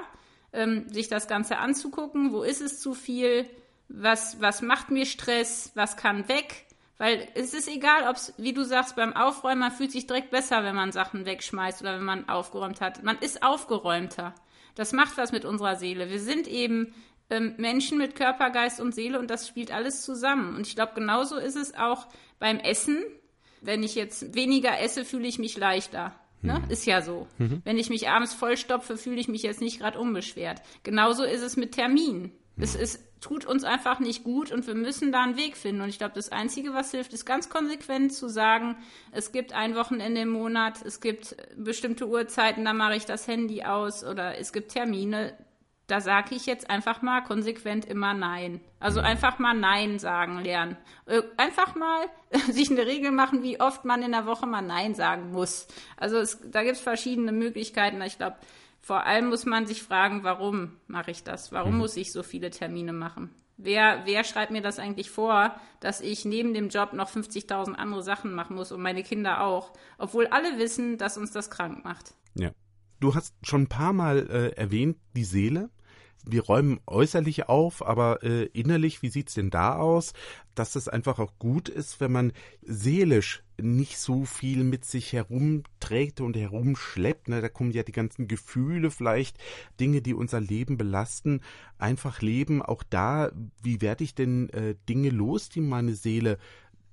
[0.53, 2.33] ähm, sich das Ganze anzugucken.
[2.33, 3.49] Wo ist es zu viel?
[3.89, 5.73] Was, was macht mir Stress?
[5.75, 6.67] Was kann weg?
[6.99, 10.31] Weil es ist egal, ob es, wie du sagst, beim Aufräumen, man fühlt sich direkt
[10.31, 13.05] besser, wenn man Sachen wegschmeißt oder wenn man aufgeräumt hat.
[13.05, 14.35] Man ist aufgeräumter.
[14.75, 16.11] Das macht was mit unserer Seele.
[16.11, 16.93] Wir sind eben
[17.31, 20.57] ähm, Menschen mit Körper, Geist und Seele und das spielt alles zusammen.
[20.57, 22.09] Und ich glaube, genauso ist es auch
[22.41, 22.99] beim Essen.
[23.61, 26.15] Wenn ich jetzt weniger esse, fühle ich mich leichter.
[26.43, 26.61] Ne?
[26.61, 26.71] Mhm.
[26.71, 27.27] Ist ja so.
[27.39, 27.63] Mhm.
[27.65, 30.63] Wenn ich mich abends vollstopfe, fühle ich mich jetzt nicht gerade unbeschwert.
[30.83, 32.33] Genauso ist es mit Terminen.
[32.57, 32.63] Mhm.
[32.63, 35.83] Es ist tut uns einfach nicht gut und wir müssen da einen Weg finden.
[35.83, 38.77] Und ich glaube, das Einzige, was hilft, ist ganz konsequent zu sagen,
[39.13, 43.65] es gibt ein Wochenende im Monat, es gibt bestimmte Uhrzeiten, da mache ich das Handy
[43.65, 45.37] aus oder es gibt Termine.
[45.89, 48.61] Da sage ich jetzt einfach mal konsequent immer Nein.
[48.79, 50.77] Also einfach mal Nein sagen lernen.
[51.07, 52.07] Äh, einfach mal
[52.51, 55.67] sich eine Regel machen, wie oft man in der Woche mal Nein sagen muss.
[55.97, 58.03] Also es, da gibt es verschiedene Möglichkeiten.
[58.03, 58.37] Ich glaube,
[58.83, 61.53] vor allem muss man sich fragen, warum mache ich das?
[61.53, 61.79] Warum mhm.
[61.79, 63.35] muss ich so viele Termine machen?
[63.57, 68.03] Wer, wer schreibt mir das eigentlich vor, dass ich neben dem Job noch 50.000 andere
[68.03, 72.15] Sachen machen muss und meine Kinder auch, obwohl alle wissen, dass uns das krank macht?
[72.35, 72.51] Ja.
[73.01, 75.71] Du hast schon ein paar Mal äh, erwähnt, die Seele
[76.25, 80.13] wir räumen äußerlich auf, aber äh, innerlich, wie sieht's denn da aus?
[80.55, 86.21] Dass es einfach auch gut ist, wenn man seelisch nicht so viel mit sich herumträgt
[86.21, 87.29] und herumschleppt.
[87.29, 87.41] Ne?
[87.41, 89.39] Da kommen ja die ganzen Gefühle, vielleicht
[89.81, 91.41] Dinge, die unser Leben belasten.
[91.79, 93.31] Einfach leben, auch da,
[93.63, 96.39] wie werde ich denn äh, Dinge los, die meine Seele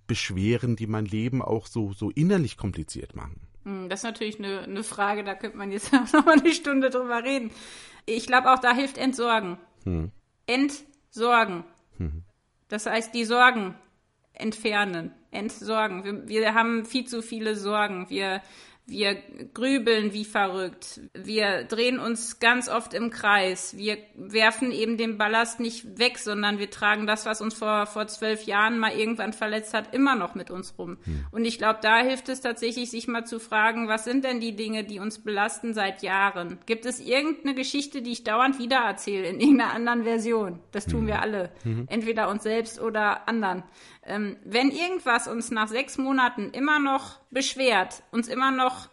[0.07, 3.41] beschweren, die mein Leben auch so, so innerlich kompliziert machen?
[3.65, 6.89] Hm, das ist natürlich eine, eine Frage, da könnte man jetzt noch mal eine Stunde
[6.89, 7.51] drüber reden.
[8.05, 9.57] Ich glaube auch, da hilft Entsorgen.
[9.83, 10.11] Hm.
[10.47, 11.65] Entsorgen.
[11.97, 12.23] Hm.
[12.67, 13.75] Das heißt, die Sorgen
[14.33, 16.03] entfernen, entsorgen.
[16.03, 18.09] Wir, wir haben viel zu viele Sorgen.
[18.09, 18.41] Wir
[18.87, 19.17] wir
[19.53, 21.01] grübeln wie verrückt.
[21.13, 23.75] Wir drehen uns ganz oft im Kreis.
[23.75, 28.05] Wir werfen eben den Ballast nicht weg, sondern wir tragen das, was uns vor, vor
[28.07, 30.97] zwölf Jahren mal irgendwann verletzt hat, immer noch mit uns rum.
[31.03, 31.25] Hm.
[31.31, 34.55] Und ich glaube, da hilft es tatsächlich, sich mal zu fragen, was sind denn die
[34.55, 36.59] Dinge, die uns belasten seit Jahren?
[36.67, 40.59] Gibt es irgendeine Geschichte, die ich dauernd wieder erzähle in irgendeiner anderen Version?
[40.71, 41.07] Das tun hm.
[41.07, 41.49] wir alle.
[41.63, 41.87] Mhm.
[41.89, 43.63] Entweder uns selbst oder anderen.
[44.05, 48.89] Ähm, wenn irgendwas uns nach sechs Monaten immer noch beschwert, uns immer noch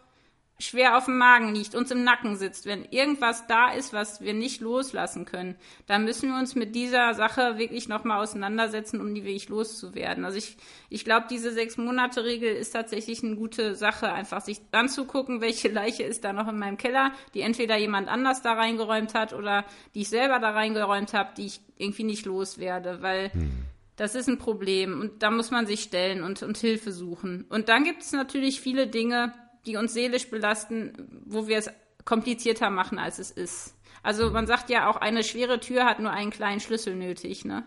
[0.59, 4.33] schwer auf dem Magen liegt, uns im Nacken sitzt, wenn irgendwas da ist, was wir
[4.33, 5.55] nicht loslassen können,
[5.87, 10.23] dann müssen wir uns mit dieser Sache wirklich nochmal auseinandersetzen, um die wirklich loszuwerden.
[10.25, 10.57] Also ich,
[10.89, 15.67] ich glaube, diese sechs Monate Regel ist tatsächlich eine gute Sache, einfach sich anzugucken, welche
[15.67, 19.65] Leiche ist da noch in meinem Keller, die entweder jemand anders da reingeräumt hat oder
[19.95, 23.72] die ich selber da reingeräumt habe, die ich irgendwie nicht loswerde, weil hm
[24.03, 27.45] das ist ein Problem und da muss man sich stellen und, und Hilfe suchen.
[27.47, 29.33] Und dann gibt es natürlich viele Dinge,
[29.65, 31.69] die uns seelisch belasten, wo wir es
[32.03, 33.75] komplizierter machen, als es ist.
[34.03, 37.45] Also man sagt ja auch, eine schwere Tür hat nur einen kleinen Schlüssel nötig.
[37.45, 37.63] Ne?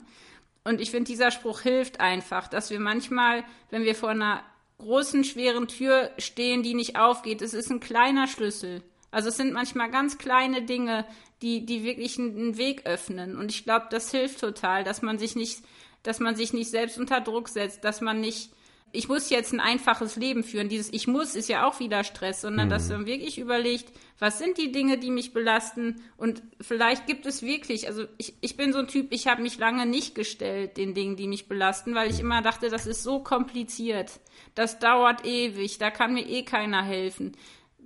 [0.63, 4.43] Und ich finde, dieser Spruch hilft einfach, dass wir manchmal, wenn wir vor einer
[4.77, 8.83] großen, schweren Tür stehen, die nicht aufgeht, es ist ein kleiner Schlüssel.
[9.11, 11.07] Also es sind manchmal ganz kleine Dinge,
[11.41, 13.39] die, die wirklich einen Weg öffnen.
[13.39, 15.63] Und ich glaube, das hilft total, dass man sich nicht
[16.07, 18.51] dass man sich nicht selbst unter Druck setzt, dass man nicht,
[18.93, 20.69] ich muss jetzt ein einfaches Leben führen.
[20.69, 22.71] Dieses Ich muss ist ja auch wieder Stress, sondern mhm.
[22.71, 27.43] dass man wirklich überlegt, was sind die Dinge, die mich belasten und vielleicht gibt es
[27.43, 30.95] wirklich, also ich, ich bin so ein Typ, ich habe mich lange nicht gestellt den
[30.95, 34.21] Dingen, die mich belasten, weil ich immer dachte, das ist so kompliziert,
[34.55, 37.33] das dauert ewig, da kann mir eh keiner helfen.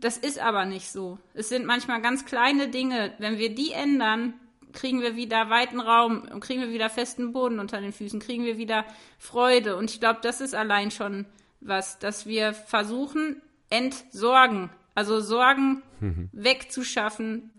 [0.01, 1.19] Das ist aber nicht so.
[1.35, 3.13] Es sind manchmal ganz kleine Dinge.
[3.19, 4.33] Wenn wir die ändern,
[4.73, 8.45] kriegen wir wieder weiten Raum und kriegen wir wieder festen Boden unter den Füßen, kriegen
[8.45, 8.85] wir wieder
[9.19, 9.77] Freude.
[9.77, 11.27] Und ich glaube, das ist allein schon
[11.61, 16.29] was, dass wir versuchen, entsorgen, also Sorgen mhm.
[16.33, 17.51] wegzuschaffen,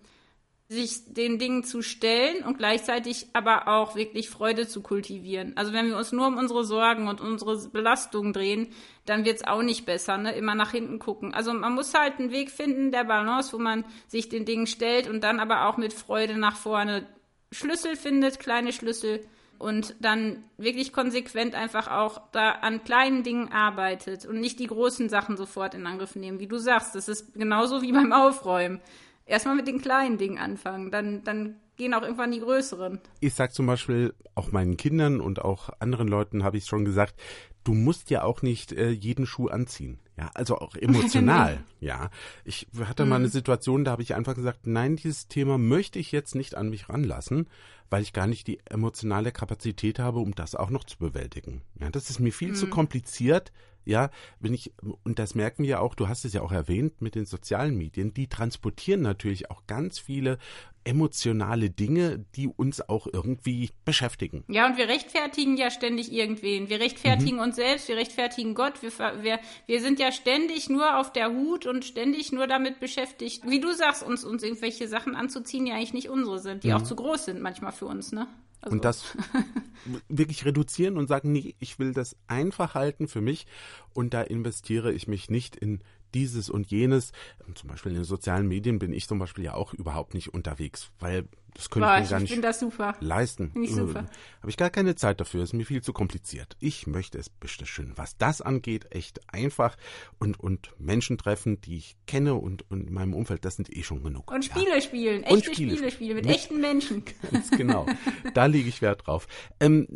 [0.72, 5.52] sich den Dingen zu stellen und gleichzeitig aber auch wirklich Freude zu kultivieren.
[5.58, 8.70] Also wenn wir uns nur um unsere Sorgen und unsere Belastungen drehen,
[9.06, 10.34] dann wird es auch nicht besser, ne?
[10.34, 11.34] Immer nach hinten gucken.
[11.34, 15.10] Also man muss halt einen Weg finden der Balance, wo man sich den Dingen stellt
[15.10, 17.06] und dann aber auch mit Freude nach vorne
[17.52, 19.26] Schlüssel findet, kleine Schlüssel
[19.60, 25.10] und dann wirklich konsequent einfach auch da an kleinen Dingen arbeitet und nicht die großen
[25.10, 26.40] Sachen sofort in Angriff nehmen.
[26.40, 28.80] Wie du sagst, das ist genauso wie beim Aufräumen
[29.26, 33.00] erstmal mit den kleinen Dingen anfangen, dann, dann gehen auch irgendwann die größeren.
[33.22, 37.16] Ich sag zum Beispiel auch meinen Kindern und auch anderen Leuten habe ich schon gesagt,
[37.64, 40.00] du musst ja auch nicht äh, jeden Schuh anziehen.
[40.18, 41.64] Ja, also auch emotional.
[41.80, 42.10] ja,
[42.44, 43.32] ich hatte mal eine mhm.
[43.32, 46.90] Situation, da habe ich einfach gesagt, nein, dieses Thema möchte ich jetzt nicht an mich
[46.90, 47.48] ranlassen,
[47.90, 51.62] weil ich gar nicht die emotionale Kapazität habe, um das auch noch zu bewältigen.
[51.80, 52.56] Ja, das ist mir viel mhm.
[52.56, 53.52] zu kompliziert.
[53.86, 57.16] Ja, wenn ich, und das merken wir auch, du hast es ja auch erwähnt mit
[57.16, 60.38] den sozialen Medien, die transportieren natürlich auch ganz viele
[60.84, 64.44] emotionale Dinge, die uns auch irgendwie beschäftigen.
[64.48, 66.70] Ja, und wir rechtfertigen ja ständig irgendwen.
[66.70, 67.44] Wir rechtfertigen mhm.
[67.44, 68.82] uns selbst, wir rechtfertigen Gott.
[68.82, 68.92] Wir,
[69.22, 73.60] wir, wir sind ja ständig nur auf der Hut und ständig nur damit beschäftigt, wie
[73.60, 76.76] du sagst, uns, uns irgendwelche Sachen anzuziehen, die eigentlich nicht unsere sind, die mhm.
[76.76, 78.28] auch zu groß sind manchmal für uns, ne?
[78.62, 78.76] Also.
[78.76, 79.18] Und das
[80.10, 83.48] wirklich reduzieren und sagen, nee, ich will das einfach halten für mich
[83.94, 85.82] und da investiere ich mich nicht in
[86.14, 87.12] dieses und jenes.
[87.56, 90.92] Zum Beispiel in den sozialen Medien bin ich zum Beispiel ja auch überhaupt nicht unterwegs,
[91.00, 92.96] weil das könnte Boah, ich mir gar ich nicht das super.
[93.02, 93.52] leisten.
[93.62, 94.06] Ich super.
[94.40, 96.56] Habe ich gar keine Zeit dafür, ist mir viel zu kompliziert.
[96.60, 99.76] Ich möchte es bestimmt, was das angeht, echt einfach
[100.20, 103.84] und, und Menschen treffen, die ich kenne und, und in meinem Umfeld, das sind eh
[103.84, 104.32] schon genug.
[104.32, 104.56] Und Ja.
[104.56, 106.16] Spiele spielen, Und echte Spiele Spiele, spielen.
[106.16, 107.04] mit, Mit- echten Menschen.
[107.32, 107.86] Ganz genau.
[108.34, 109.28] Da lege ich Wert drauf.
[109.60, 109.88] Ähm,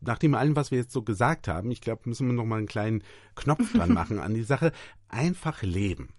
[0.00, 2.58] nach dem allem, was wir jetzt so gesagt haben, ich glaube, müssen wir noch mal
[2.58, 3.02] einen kleinen
[3.34, 4.72] Knopf dran machen an die Sache.
[5.08, 6.10] Einfach leben.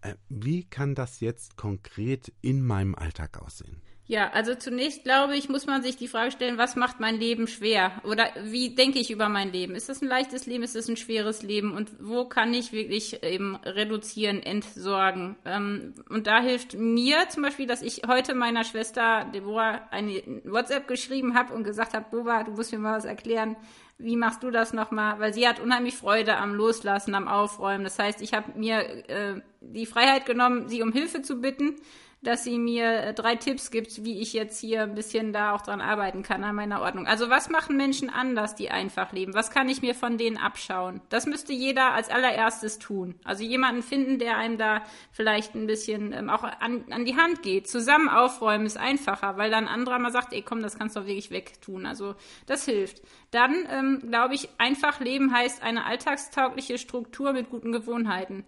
[0.00, 3.82] Äh, wie kann das jetzt konkret in meinem Alltag aussehen?
[4.08, 7.48] Ja, also zunächst glaube ich, muss man sich die Frage stellen, was macht mein Leben
[7.48, 7.90] schwer?
[8.04, 9.74] Oder wie denke ich über mein Leben?
[9.74, 10.62] Ist das ein leichtes Leben?
[10.62, 11.72] Ist das ein schweres Leben?
[11.72, 15.34] Und wo kann ich wirklich eben reduzieren, entsorgen?
[15.44, 20.86] Ähm, und da hilft mir zum Beispiel, dass ich heute meiner Schwester Deborah eine WhatsApp
[20.86, 23.56] geschrieben habe und gesagt habe, Boba, du musst mir mal was erklären.
[23.98, 25.18] Wie machst du das nochmal?
[25.18, 27.82] Weil sie hat unheimlich Freude am Loslassen, am Aufräumen.
[27.82, 31.74] Das heißt, ich habe mir äh, die Freiheit genommen, sie um Hilfe zu bitten
[32.22, 35.62] dass sie mir äh, drei Tipps gibt, wie ich jetzt hier ein bisschen da auch
[35.62, 37.06] dran arbeiten kann an meiner Ordnung.
[37.06, 39.34] Also was machen Menschen anders, die einfach leben?
[39.34, 41.00] Was kann ich mir von denen abschauen?
[41.08, 43.14] Das müsste jeder als allererstes tun.
[43.24, 47.42] Also jemanden finden, der einem da vielleicht ein bisschen ähm, auch an, an die Hand
[47.42, 47.68] geht.
[47.68, 51.00] Zusammen aufräumen ist einfacher, weil dann ein anderer mal sagt, ey komm, das kannst du
[51.00, 51.86] doch wirklich wegtun.
[51.86, 52.14] Also
[52.46, 53.02] das hilft.
[53.30, 58.44] Dann ähm, glaube ich, einfach leben heißt eine alltagstaugliche Struktur mit guten Gewohnheiten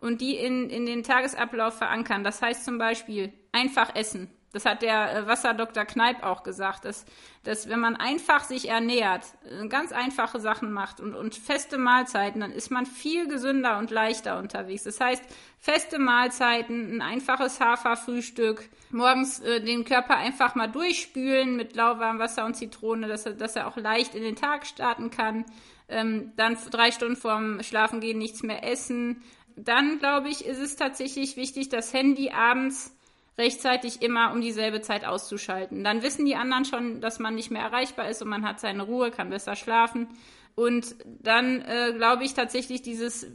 [0.00, 2.24] und die in, in den Tagesablauf verankern.
[2.24, 4.30] Das heißt zum Beispiel einfach essen.
[4.52, 7.04] Das hat der äh, Wasserdoktor Kneip auch gesagt, dass,
[7.44, 12.40] dass wenn man einfach sich ernährt, äh, ganz einfache Sachen macht und, und feste Mahlzeiten,
[12.40, 14.82] dann ist man viel gesünder und leichter unterwegs.
[14.82, 15.22] Das heißt,
[15.58, 22.44] feste Mahlzeiten, ein einfaches Haferfrühstück, morgens äh, den Körper einfach mal durchspülen mit lauwarmem Wasser
[22.44, 25.44] und Zitrone, dass er, dass er auch leicht in den Tag starten kann.
[25.88, 29.22] Ähm, dann drei Stunden vorm Schlafengehen nichts mehr essen.
[29.64, 32.96] Dann, glaube ich, ist es tatsächlich wichtig, das Handy abends
[33.36, 35.84] rechtzeitig immer um dieselbe Zeit auszuschalten.
[35.84, 38.82] Dann wissen die anderen schon, dass man nicht mehr erreichbar ist und man hat seine
[38.82, 40.08] Ruhe, kann besser schlafen.
[40.54, 43.26] Und dann äh, glaube ich tatsächlich dieses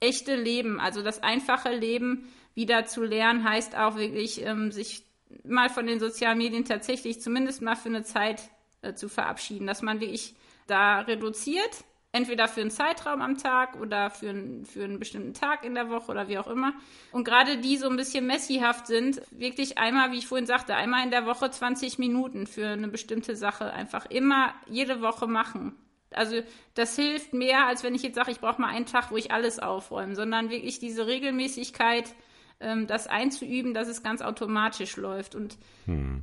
[0.00, 5.04] echte Leben, also das einfache Leben wieder zu lernen, heißt auch wirklich, ähm, sich
[5.44, 8.42] mal von den sozialen Medien tatsächlich zumindest mal für eine Zeit
[8.82, 10.34] äh, zu verabschieden, dass man wirklich
[10.66, 15.64] da reduziert, entweder für einen Zeitraum am Tag oder für, einen- für einen bestimmten Tag
[15.64, 16.72] in der Woche oder wie auch immer.
[17.12, 21.04] Und gerade die so ein bisschen messihaft sind, wirklich einmal, wie ich vorhin sagte, einmal
[21.04, 25.76] in der Woche 20 Minuten für eine bestimmte Sache einfach immer jede Woche machen.
[26.12, 26.36] Also
[26.74, 29.32] das hilft mehr, als wenn ich jetzt sage, ich brauche mal einen Tag, wo ich
[29.32, 32.14] alles aufräume, sondern wirklich diese Regelmäßigkeit,
[32.60, 35.34] ähm, das einzuüben, dass es ganz automatisch läuft.
[35.34, 35.58] Und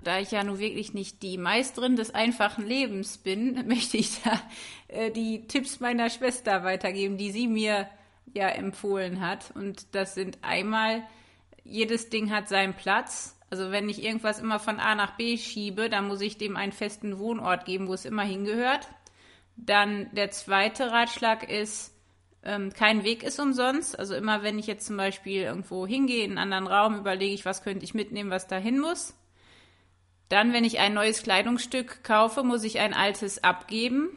[0.03, 4.41] da ich ja nun wirklich nicht die Meisterin des einfachen Lebens bin, möchte ich da
[4.87, 7.87] äh, die Tipps meiner Schwester weitergeben, die sie mir
[8.33, 9.51] ja empfohlen hat.
[9.55, 11.03] Und das sind einmal,
[11.63, 13.37] jedes Ding hat seinen Platz.
[13.49, 16.71] Also wenn ich irgendwas immer von A nach B schiebe, dann muss ich dem einen
[16.71, 18.89] festen Wohnort geben, wo es immer hingehört.
[19.55, 21.92] Dann der zweite Ratschlag ist,
[22.45, 23.97] ähm, kein Weg ist umsonst.
[23.97, 27.45] Also immer wenn ich jetzt zum Beispiel irgendwo hingehe, in einen anderen Raum, überlege ich,
[27.45, 29.13] was könnte ich mitnehmen, was dahin muss.
[30.29, 34.09] Dann, wenn ich ein neues Kleidungsstück kaufe, muss ich ein altes abgeben.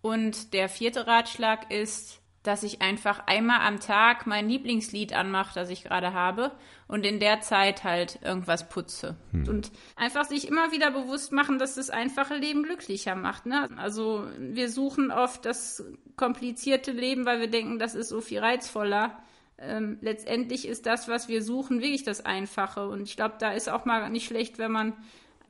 [0.00, 5.70] Und der vierte Ratschlag ist, dass ich einfach einmal am Tag mein Lieblingslied anmache, das
[5.70, 6.52] ich gerade habe,
[6.88, 9.16] und in der Zeit halt irgendwas putze.
[9.32, 13.46] Und einfach sich immer wieder bewusst machen, dass das einfache Leben glücklicher macht.
[13.46, 13.68] Ne?
[13.76, 15.84] Also wir suchen oft das
[16.16, 19.18] komplizierte Leben, weil wir denken, das ist so viel reizvoller.
[19.58, 22.88] Ähm, letztendlich ist das, was wir suchen, wirklich das Einfache.
[22.88, 24.92] Und ich glaube, da ist auch mal nicht schlecht, wenn man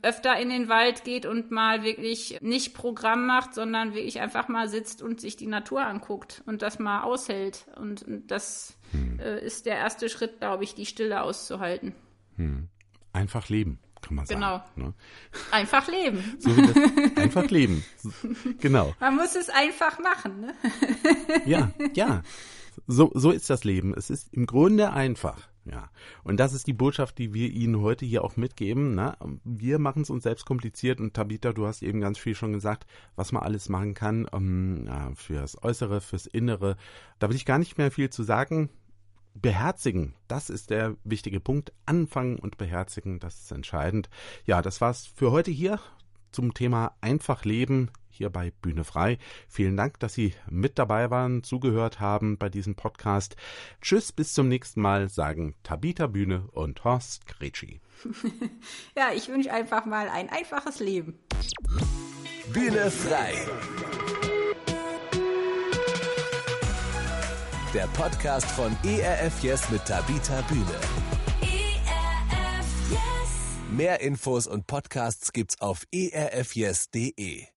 [0.06, 4.68] öfter in den Wald geht und mal wirklich nicht Programm macht, sondern wirklich einfach mal
[4.68, 7.66] sitzt und sich die Natur anguckt und das mal aushält.
[7.76, 8.78] Und, und das
[9.18, 11.92] äh, ist der erste Schritt, glaube ich, die Stille auszuhalten.
[13.12, 14.40] Einfach leben, kann man sagen.
[14.40, 14.62] Genau.
[14.76, 14.94] Ne?
[15.50, 16.36] Einfach leben.
[16.40, 17.84] So das einfach leben.
[18.60, 18.94] Genau.
[19.00, 20.40] Man muss es einfach machen.
[20.40, 20.54] Ne?
[21.46, 22.22] Ja, ja.
[22.86, 23.94] So, so ist das Leben.
[23.96, 25.48] Es ist im Grunde einfach.
[25.70, 25.90] Ja.
[26.22, 28.94] Und das ist die Botschaft, die wir Ihnen heute hier auch mitgeben.
[28.94, 29.16] Ne?
[29.44, 32.86] Wir machen es uns selbst kompliziert und Tabitha, du hast eben ganz viel schon gesagt,
[33.16, 36.76] was man alles machen kann um, ja, fürs Äußere, fürs Innere.
[37.18, 38.70] Da will ich gar nicht mehr viel zu sagen.
[39.34, 41.72] Beherzigen, das ist der wichtige Punkt.
[41.84, 44.08] Anfangen und beherzigen, das ist entscheidend.
[44.46, 45.80] Ja, das war's für heute hier
[46.32, 49.18] zum Thema einfach leben hier bei Bühne frei.
[49.48, 53.36] Vielen Dank, dass Sie mit dabei waren, zugehört haben bei diesem Podcast.
[53.80, 57.80] Tschüss, bis zum nächsten Mal, sagen Tabita Bühne und Horst Gretschi.
[58.96, 61.18] Ja, ich wünsche einfach mal ein einfaches Leben.
[62.52, 63.34] Bühne frei.
[67.76, 70.80] der Podcast von ERF Yes mit Tabita Bühne.
[71.42, 73.00] ERF Yes.
[73.70, 77.48] Mehr Infos und Podcasts gibt's auf erfyes.de.